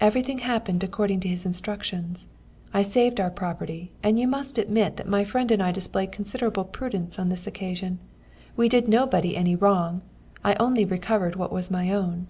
"Everything 0.00 0.38
happened 0.38 0.82
according 0.82 1.20
to 1.20 1.28
his 1.28 1.46
instructions. 1.46 2.26
I 2.72 2.82
saved 2.82 3.20
our 3.20 3.30
property, 3.30 3.92
and 4.02 4.18
you 4.18 4.26
must 4.26 4.58
admit 4.58 4.96
that 4.96 5.06
my 5.06 5.22
friend 5.22 5.48
and 5.52 5.62
I 5.62 5.70
displayed 5.70 6.10
considerable 6.10 6.64
prudence 6.64 7.20
on 7.20 7.28
this 7.28 7.46
occasion. 7.46 8.00
We 8.56 8.68
did 8.68 8.88
nobody 8.88 9.36
any 9.36 9.54
wrong: 9.54 10.02
I 10.42 10.56
only 10.56 10.84
recovered 10.84 11.36
what 11.36 11.52
was 11.52 11.70
my 11.70 11.92
own. 11.92 12.26